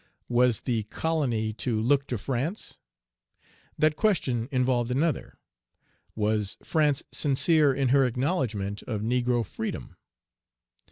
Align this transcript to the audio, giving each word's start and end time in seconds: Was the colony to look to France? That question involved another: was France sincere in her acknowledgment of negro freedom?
Was 0.29 0.61
the 0.61 0.81
colony 0.89 1.53
to 1.53 1.79
look 1.79 2.07
to 2.07 2.17
France? 2.17 2.79
That 3.77 3.95
question 3.95 4.49
involved 4.51 4.89
another: 4.89 5.37
was 6.15 6.57
France 6.63 7.03
sincere 7.11 7.71
in 7.71 7.89
her 7.89 8.03
acknowledgment 8.07 8.81
of 8.87 9.01
negro 9.03 9.45
freedom? 9.45 9.95